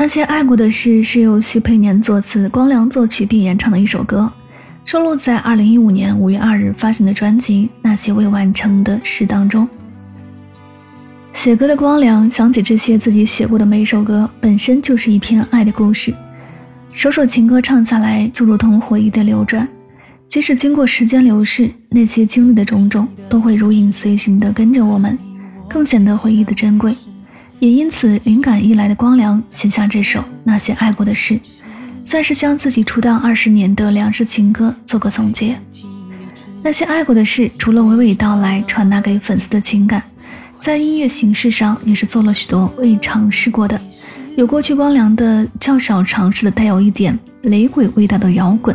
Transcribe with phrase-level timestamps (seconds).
[0.00, 4.32] 那些爱过的事是由徐培年作词、光良作曲并演唱的一首歌，
[4.86, 9.68] 收录在2015年5月2日发行的专辑《那些未完成的事》当中。
[11.34, 16.14] 写歌的光良想起这些自己写过的每一首歌，本身就是一篇爱的故事。
[16.92, 19.68] 首首情歌唱下来，就如同回忆的流转，
[20.26, 25.18] 即使经过时间流逝，那些经历的种种都会如影随形地跟着我们，
[25.68, 26.96] 更显得回忆的珍贵。
[27.60, 31.34] 也因此，灵感一来的光良写下这首《那些爱过的事》，
[32.02, 35.60] 算是将自己出道二十年的两世情歌做个总结。
[36.62, 40.02] 那些爱过的事，除了娓娓道来传达给粉丝的情感，
[40.58, 43.78] 在音乐形式上也是做了许多未尝试过的，
[44.38, 48.74] 有过去光良的较少尝试的带有一点雷鬼味道的摇滚、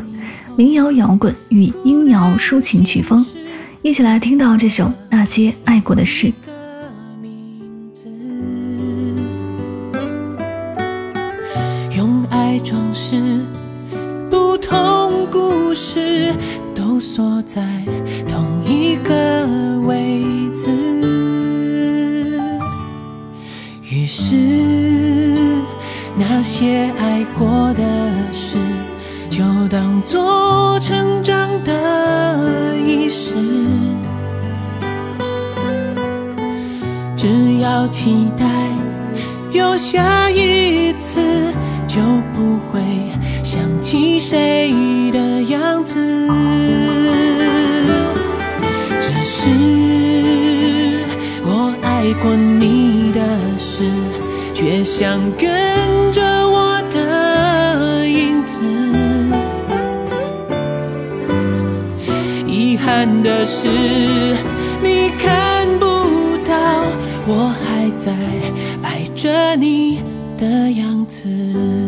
[0.55, 3.25] 民谣摇滚与音摇抒情曲风。
[3.81, 6.27] 一起来听到这首《那些爱过的事》。
[12.65, 13.21] 装饰
[14.27, 16.33] 不同故事，
[16.73, 17.61] 都锁在
[18.27, 19.47] 同一个
[19.85, 20.23] 位
[20.55, 20.71] 置。
[23.83, 24.35] 于是，
[26.17, 27.83] 那些爱过的
[28.33, 28.57] 事，
[29.29, 33.35] 就当作成长的仪式。
[37.15, 38.45] 只要期待
[39.51, 41.53] 有下一次。
[41.95, 42.01] 就
[42.35, 42.81] 不会
[43.41, 44.69] 想起谁
[45.13, 46.27] 的样子。
[48.99, 49.47] 这是
[51.45, 53.21] 我爱过你的
[53.57, 53.89] 事，
[54.53, 58.57] 却想跟着我的影子。
[62.45, 63.69] 遗憾的是，
[64.83, 65.85] 你看不
[66.45, 66.53] 到
[67.25, 68.11] 我还在
[68.83, 70.03] 爱着你。
[70.37, 71.84] 的样子。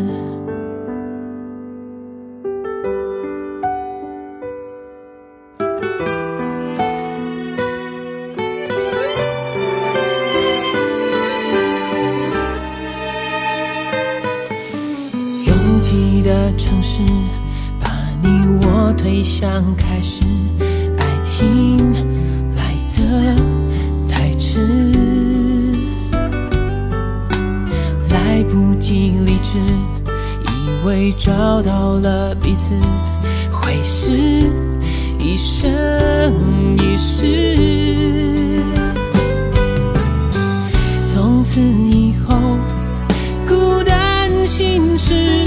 [16.22, 17.00] 的城市，
[17.80, 17.90] 把
[18.22, 18.28] 你
[18.62, 20.22] 我推向开始，
[20.98, 21.92] 爱情
[22.56, 23.36] 来的。
[29.24, 29.58] 理智，
[30.46, 32.72] 以为找到了彼此，
[33.52, 34.10] 会是
[35.18, 35.68] 一生
[36.78, 38.62] 一世。
[41.12, 42.34] 从此以后，
[43.46, 45.46] 孤单心事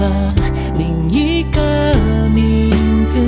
[0.00, 0.34] 了
[0.78, 1.60] 另一个
[2.30, 2.70] 名
[3.06, 3.20] 字，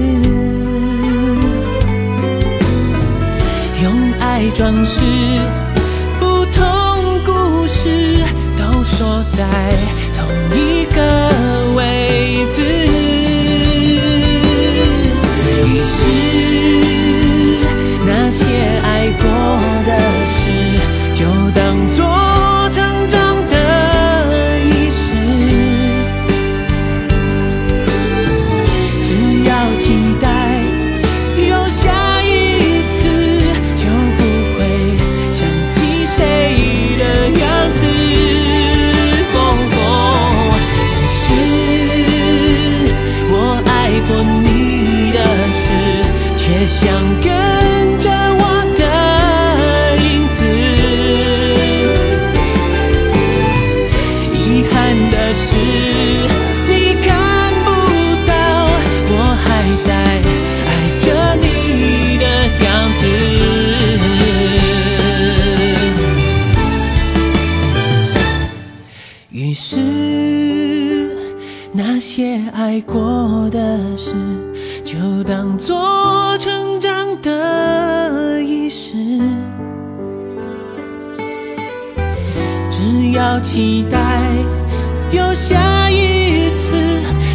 [3.82, 5.00] 用爱装饰
[6.18, 6.62] 不同
[7.26, 8.24] 故事。
[8.56, 9.44] 都说在
[10.16, 10.24] 同
[10.56, 11.31] 一个
[46.72, 46.88] 想
[47.20, 47.28] 跟
[48.00, 48.42] 着我
[48.78, 48.82] 的
[50.02, 50.40] 影子，
[54.34, 54.36] 遗
[54.72, 54.74] 憾
[55.10, 55.44] 的是
[56.66, 56.72] 你
[57.02, 57.06] 看
[57.62, 57.68] 不
[58.26, 58.32] 到
[59.10, 59.12] 我
[59.44, 59.46] 还
[59.84, 59.90] 在
[60.66, 60.70] 爱
[61.04, 61.06] 着
[61.36, 61.44] 你
[62.18, 62.24] 的
[62.64, 62.66] 样
[62.98, 63.02] 子。
[69.30, 69.68] 于是
[71.72, 74.14] 那些爱过的事，
[74.84, 76.92] 就当做成长。
[77.22, 78.96] 的仪式，
[82.68, 83.98] 只要期待
[85.12, 86.74] 有下一次，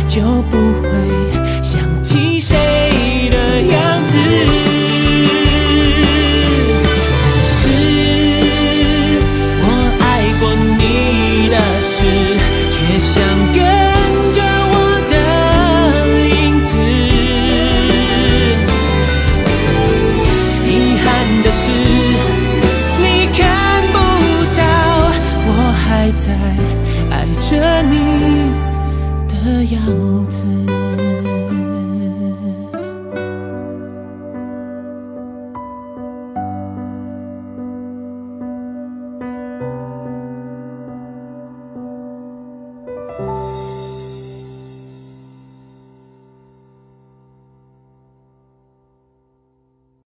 [0.10, 0.58] 就不